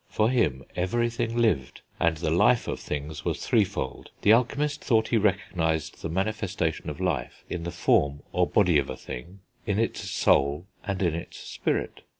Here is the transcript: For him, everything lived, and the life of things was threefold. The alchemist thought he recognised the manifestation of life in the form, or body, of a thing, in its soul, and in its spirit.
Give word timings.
For 0.09 0.31
him, 0.31 0.63
everything 0.75 1.37
lived, 1.37 1.81
and 1.99 2.17
the 2.17 2.31
life 2.31 2.67
of 2.67 2.79
things 2.79 3.23
was 3.23 3.45
threefold. 3.45 4.09
The 4.23 4.33
alchemist 4.33 4.83
thought 4.83 5.09
he 5.09 5.17
recognised 5.17 6.01
the 6.01 6.09
manifestation 6.09 6.89
of 6.89 6.99
life 6.99 7.43
in 7.51 7.65
the 7.65 7.71
form, 7.71 8.23
or 8.31 8.47
body, 8.47 8.79
of 8.79 8.89
a 8.89 8.97
thing, 8.97 9.41
in 9.67 9.77
its 9.77 10.09
soul, 10.09 10.65
and 10.83 11.03
in 11.03 11.13
its 11.13 11.37
spirit. 11.37 12.01